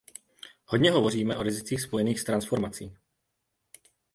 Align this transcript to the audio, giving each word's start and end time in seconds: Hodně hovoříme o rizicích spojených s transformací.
Hodně 0.65 0.91
hovoříme 0.91 1.37
o 1.37 1.43
rizicích 1.43 1.81
spojených 1.81 2.19
s 2.19 2.23
transformací. 2.23 2.97